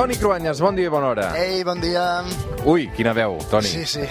[0.00, 1.26] Toni Cruanyes, bon dia i bona hora.
[1.36, 2.22] Ei, bon dia.
[2.68, 3.64] Ui, quina veu, Toni.
[3.72, 4.02] Sí, sí.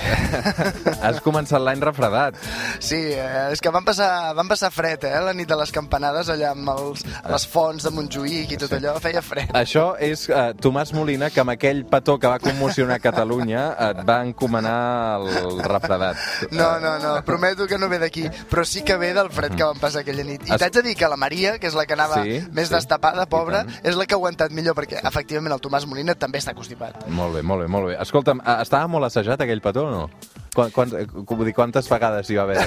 [1.06, 2.34] Has començat l'any refredat.
[2.82, 6.32] Sí, eh, és que van passar, van passar fred, eh, la nit de les campanades
[6.34, 9.54] allà amb els, les fonts de Montjuïc i tot allò, feia fred.
[9.56, 14.18] Això és uh, Tomàs Molina, que amb aquell petó que va commocionar Catalunya et va
[14.26, 16.18] encomanar el refredat.
[16.50, 19.64] No, no, no, prometo que no ve d'aquí, però sí que ve del fred que
[19.70, 20.48] van passar aquella nit.
[20.50, 22.68] I Es- t'haig de dir que la Maria, que és la que anava Sí, més
[22.72, 22.76] sí.
[22.80, 26.58] destapada, pobra, és la que ha aguantat millor, perquè efectivament el Tomàs Molina també està
[26.58, 27.06] constipat.
[27.14, 27.98] Molt bé, molt bé, molt bé.
[28.02, 30.04] Escolta'm, eh, estava molt assajat aquell petó o no?
[30.60, 32.60] Quan, quan, eh, vull dir, quantes vegades hi va haver?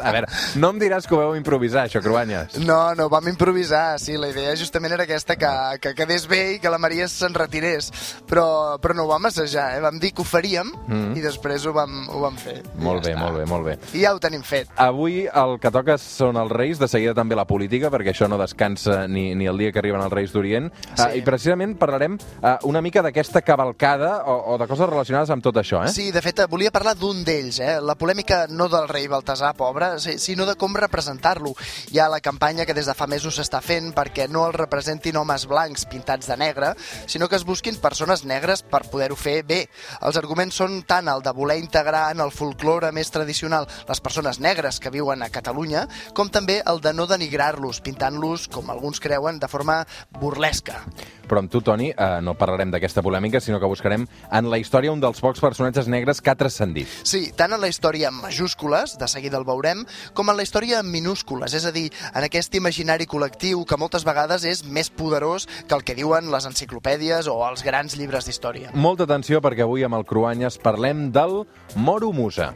[0.00, 2.56] A veure, no em diràs que ho veu improvisar, això, Cruanyes.
[2.64, 5.50] No, no, vam improvisar, sí, la idea justament era aquesta, que,
[5.84, 7.90] que quedés bé i que la Maria se'n retirés,
[8.28, 9.82] però, però no ho vam assajar, eh?
[9.84, 11.14] vam dir que ho faríem Mm.
[11.16, 12.58] i després ho vam, ho vam fer.
[12.80, 13.20] Molt ja bé, està.
[13.20, 13.74] molt bé, molt bé.
[13.98, 14.68] I ja ho tenim fet.
[14.80, 18.38] Avui el que toca són els Reis, de seguida també la política, perquè això no
[18.40, 20.70] descansa ni, ni el dia que arriben els Reis d'Orient.
[20.86, 21.02] Sí.
[21.02, 25.44] Uh, I precisament parlarem uh, una mica d'aquesta cavalcada o, o de coses relacionades amb
[25.44, 25.92] tot això, eh?
[25.94, 27.78] Sí, de fet, volia parlar d'un d'ells, eh?
[27.82, 31.54] la polèmica no del rei Baltasar, pobre, si- sinó de com representar-lo.
[31.92, 35.16] Hi ha la campanya que des de fa mesos s'està fent perquè no el representin
[35.16, 36.74] homes blancs pintats de negre,
[37.06, 39.64] sinó que es busquin persones negres per poder-ho fer bé.
[40.00, 44.40] Els arguments són tant el de voler integrar en el folklore més tradicional les persones
[44.40, 49.38] negres que viuen a Catalunya, com també el de no denigrar-los, pintant-los, com alguns creuen,
[49.38, 49.82] de forma
[50.20, 50.82] burlesca.
[51.28, 54.92] Però amb tu, Toni, uh, no parlarem d'aquesta polèmica, sinó que buscarem en la història
[54.92, 56.90] un dels pocs personatges negres que ha transcendit.
[57.04, 60.80] Sí, tant en la història en majúscules, de seguida el veurem, com en la història
[60.84, 65.48] en minúscules, és a dir, en aquest imaginari col·lectiu que moltes vegades és més poderós
[65.68, 68.72] que el que diuen les enciclopèdies o els grans llibres d'història.
[68.74, 71.42] Molta atenció perquè avui amb el Cruanyes parlem del
[71.76, 72.52] Moro Musa.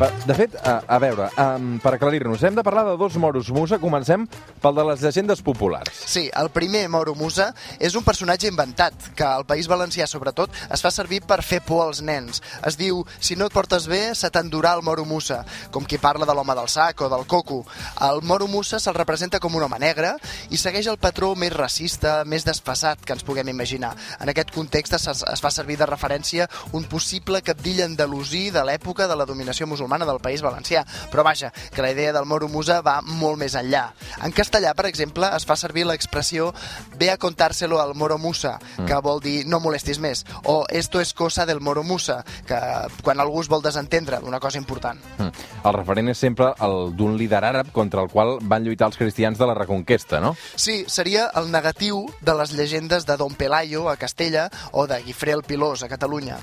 [0.00, 3.76] De fet, a, a veure, um, per aclarir-nos, hem de parlar de dos moros musa.
[3.76, 4.22] Comencem
[4.62, 5.92] pel de les llegendes populars.
[6.08, 10.80] Sí, el primer Moro Musa és un personatge inventat, que al País Valencià, sobretot, es
[10.80, 12.40] fa servir per fer por als nens.
[12.64, 16.24] Es diu, si no et portes bé, se t'endurà el Moro Musa, com qui parla
[16.24, 17.60] de l'home del sac o del coco.
[18.08, 20.14] El Moro Musa se'l representa com un home negre
[20.48, 23.92] i segueix el patró més racista, més desfassat que ens puguem imaginar.
[24.16, 29.04] En aquest context es, es fa servir de referència un possible capdill andalusí de l'època
[29.04, 30.84] de la dominació musulmana del País Valencià.
[31.10, 33.88] Però vaja, que la idea del Moro Musa va molt més enllà.
[34.24, 36.52] En castellà, per exemple, es fa servir l'expressió
[36.98, 41.14] ve a contárselo al Moro Musa, que vol dir no molestis més, o esto es
[41.14, 42.58] cosa del Moro Musa, que
[43.02, 45.00] quan algú es vol desentendre d'una cosa important.
[45.18, 45.59] Mm.
[45.60, 49.38] El referent és sempre el d'un líder àrab contra el qual van lluitar els cristians
[49.38, 50.32] de la Reconquesta, no?
[50.56, 55.34] Sí, seria el negatiu de les llegendes de Don Pelayo a Castella o de Guifré
[55.36, 56.38] el Pilós a Catalunya.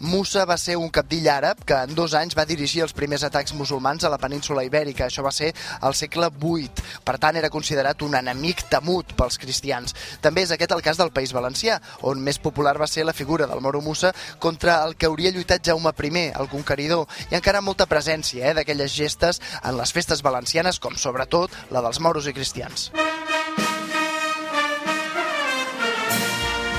[0.00, 3.54] Musa va ser un capdill àrab que en dos anys va dirigir els primers atacs
[3.56, 5.08] musulmans a la península ibèrica.
[5.08, 6.68] Això va ser al segle VIII.
[7.04, 9.96] Per tant, era considerat un enemic temut pels cristians.
[10.20, 13.48] També és aquest el cas del País Valencià, on més popular va ser la figura
[13.48, 17.06] del Moro Musa contra el que hauria lluitat Jaume I, el conqueridor.
[17.32, 22.02] Ha encara molta presència eh, d'aquelles gestes en les festes valencianes, com sobretot la dels
[22.04, 22.90] moros i cristians.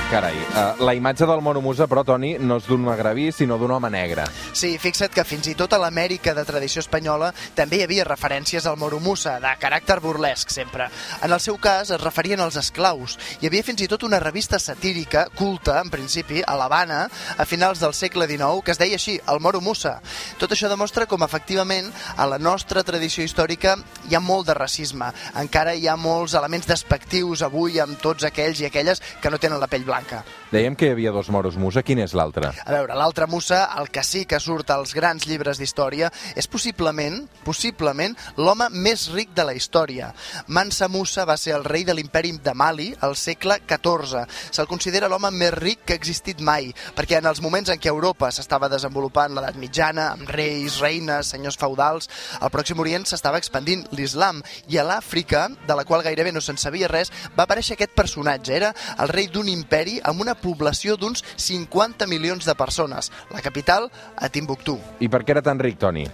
[0.09, 3.69] Carai, uh, la imatge del Moro Musa, però, Toni, no és d'un magrebí, sinó d'un
[3.75, 4.23] home negre.
[4.57, 8.65] Sí, fixa't que fins i tot a l'Amèrica de tradició espanyola també hi havia referències
[8.65, 10.87] al Moro Musa, de caràcter burlesc sempre.
[11.21, 13.19] En el seu cas es referien als esclaus.
[13.37, 17.03] Hi havia fins i tot una revista satírica, culta, en principi, a l'Havana,
[17.37, 19.99] a finals del segle XIX, que es deia així, el Moro Musa.
[20.41, 23.77] Tot això demostra com, efectivament, a la nostra tradició històrica
[24.09, 25.13] hi ha molt de racisme.
[25.37, 29.61] Encara hi ha molts elements despectius avui amb tots aquells i aquelles que no tenen
[29.61, 29.98] la pell blanca.
[30.49, 31.83] Dèiem que hi havia dos moros musa.
[31.85, 32.49] Quin és l'altre?
[32.49, 37.19] A veure, l'altre Musa, el que sí que surt als grans llibres d'història, és possiblement,
[37.45, 40.09] possiblement, l'home més ric de la història.
[40.47, 44.25] Mansa Musa va ser el rei de l'imperi de Mali al segle XIV.
[44.49, 47.91] Se'l considera l'home més ric que ha existit mai, perquè en els moments en què
[47.91, 52.09] Europa s'estava desenvolupant l'edat mitjana, amb reis, reines, senyors feudals,
[52.39, 56.57] al Pròxim Orient s'estava expandint l'islam, i a l'Àfrica, de la qual gairebé no se'n
[56.57, 58.53] sabia res, va aparèixer aquest personatge.
[58.55, 63.09] Era el rei d'un imperi amb una població d'uns 50 milions de persones.
[63.33, 64.77] La capital, a Timbuktu.
[65.01, 66.05] I per què era tan ric, Toni?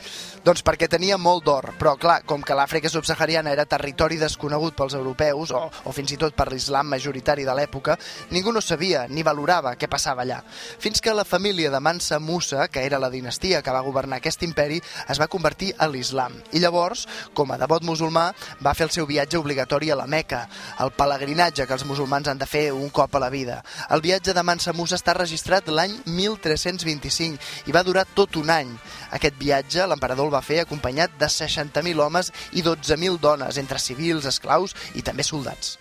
[0.46, 4.94] Doncs perquè tenia molt d'or, però clar, com que l'Àfrica subsahariana era territori desconegut pels
[4.94, 7.96] europeus, o, o fins i tot per l'islam majoritari de l'època,
[8.30, 10.44] ningú no sabia ni valorava què passava allà.
[10.46, 14.46] Fins que la família de Mansa Musa, que era la dinastia que va governar aquest
[14.46, 14.78] imperi,
[15.10, 16.38] es va convertir a l'islam.
[16.54, 18.28] I llavors, com a devot musulmà,
[18.62, 20.44] va fer el seu viatge obligatori a la Meca,
[20.86, 23.64] el pelegrinatge que els musulmans han de fer un cop a la vida.
[23.90, 28.74] El viatge de Mansa Musa està registrat l'any 1325 i va durar tot un any.
[29.16, 34.26] Aquest viatge l'emperador el va fer acompanyat de 60.000 homes i 12.000 dones, entre civils,
[34.30, 35.78] esclaus i també soldats.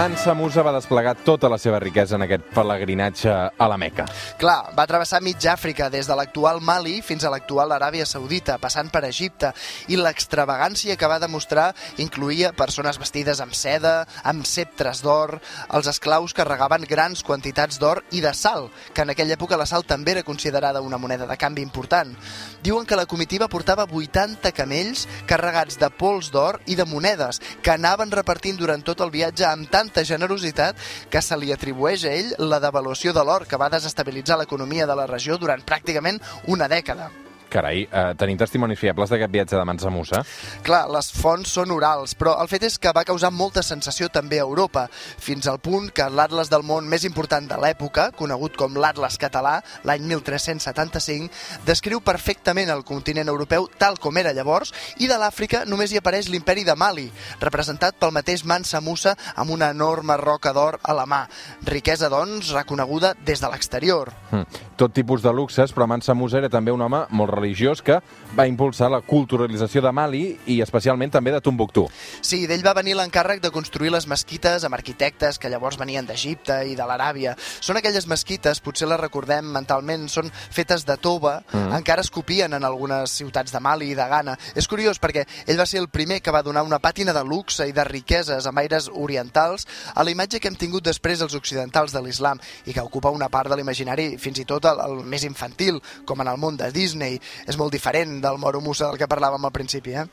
[0.00, 4.06] Mansa Musa va desplegar tota la seva riquesa en aquest pelegrinatge a la Meca.
[4.40, 8.88] Clar, va travessar mig Àfrica, des de l'actual Mali fins a l'actual Aràbia Saudita, passant
[8.88, 9.50] per Egipte,
[9.92, 15.34] i l'extravagància que va demostrar incluïa persones vestides amb seda, amb sceptres d'or,
[15.68, 19.84] els esclaus carregaven grans quantitats d'or i de sal, que en aquella època la sal
[19.84, 22.16] també era considerada una moneda de canvi important.
[22.64, 27.76] Diuen que la comitiva portava 80 camells carregats de pols d'or i de monedes, que
[27.76, 30.76] anaven repartint durant tot el viatge amb tanta generositat
[31.10, 34.94] que se li atribueix a ell la devaluació de l'or que va desestabilitzar l'economia de
[34.94, 37.10] la regió durant pràcticament una dècada.
[37.50, 40.22] Carai, eh, tenim testimonis fiables d'aquest viatge de Mansa Musa?
[40.62, 44.38] Clar, les fonts són orals, però el fet és que va causar molta sensació també
[44.38, 44.86] a Europa,
[45.18, 49.56] fins al punt que l'atles del món més important de l'època, conegut com l'Atles català,
[49.84, 51.30] l'any 1375,
[51.66, 54.70] descriu perfectament el continent europeu tal com era llavors,
[55.02, 57.08] i de l'Àfrica només hi apareix l'imperi de Mali,
[57.42, 61.24] representat pel mateix Mansa Musa amb una enorme roca d'or a la mà.
[61.66, 64.12] Riquesa, doncs, reconeguda des de l'exterior.
[64.30, 64.46] Hm.
[64.80, 67.98] Tot tipus de luxes, però Mansa Musa era també un home molt religiós que
[68.36, 71.86] va impulsar la culturalització de Mali i especialment també de Tombuctú.
[72.22, 76.60] Sí, d'ell va venir l'encàrrec de construir les mesquites amb arquitectes que llavors venien d'Egipte
[76.70, 77.34] i de l'Aràbia.
[77.60, 81.74] Són aquelles mesquites, potser les recordem mentalment, són fetes de tova, mm.
[81.80, 84.36] encara es copien en algunes ciutats de Mali i de Ghana.
[84.54, 87.66] És curiós perquè ell va ser el primer que va donar una pàtina de luxe
[87.68, 91.94] i de riqueses amb aires orientals a la imatge que hem tingut després els occidentals
[91.96, 95.24] de l'islam i que ocupa una part de l'imaginari fins i tot el, el més
[95.26, 97.18] infantil, com en el món de Disney.
[97.46, 100.06] És molt diferent del Moro Musa del que parlàvem al principi, eh?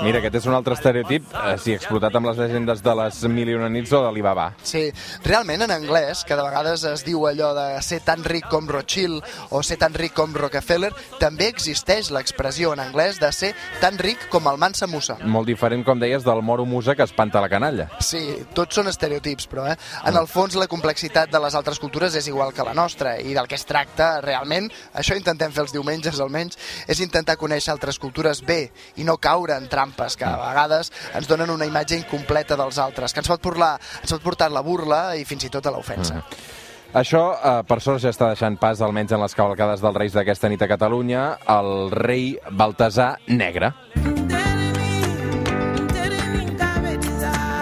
[0.00, 3.50] Mira, aquest és un altre estereotip, eh, si explotat amb les llegendes de les Mil
[3.52, 4.46] i una nits o d'Alibaba.
[4.64, 4.86] Sí,
[5.26, 9.20] realment en anglès, que de vegades es diu allò de ser tan ric com Rothschild
[9.50, 13.50] o ser tan ric com Rockefeller, també existeix l'expressió en anglès de ser
[13.82, 15.18] tan ric com el Mansa Musa.
[15.20, 17.90] Molt diferent, com deies, del Moro Musa que espanta la canalla.
[18.00, 18.24] Sí,
[18.56, 19.76] tots són estereotips, però eh?
[20.08, 23.36] en el fons la complexitat de les altres cultures és igual que la nostra i
[23.36, 26.56] del que es tracta realment, això intentem fer els diumenges almenys,
[26.88, 28.62] és intentar conèixer altres cultures bé
[28.96, 33.12] i no caure en trampes que a vegades ens donen una imatge incompleta dels altres,
[33.12, 36.20] que ens pot, portar, ens pot portar la burla i fins i tot a l'ofensa.
[36.20, 36.58] Mm.
[36.90, 40.48] Això, eh, per sort, ja està deixant pas, almenys en les cavalcades dels Reis d'aquesta
[40.50, 43.70] nit a Catalunya, el rei Baltasar Negre.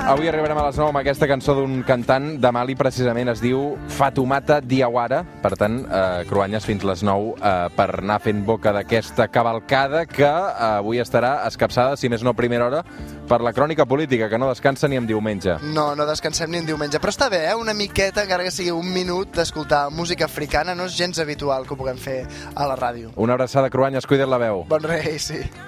[0.08, 3.74] Avui arribarem a les 9 amb aquesta cançó d'un cantant de Mali, precisament es diu
[3.92, 5.18] Fatumata Diawara.
[5.42, 10.24] Per tant, eh, Cruanyes fins les 9 eh, per anar fent boca d'aquesta cavalcada que
[10.24, 12.80] eh, avui estarà escapçada, si més no primera hora,
[13.28, 15.58] per la crònica política, que no descansa ni en diumenge.
[15.76, 17.54] No, no descansem ni en diumenge, però està bé, eh?
[17.54, 21.76] una miqueta, encara que sigui un minut, d'escoltar música africana, no és gens habitual que
[21.76, 22.22] ho puguem fer
[22.54, 23.12] a la ràdio.
[23.20, 24.64] Una abraçada, Cruanyes, cuida't la veu.
[24.72, 25.44] Bon rei, sí.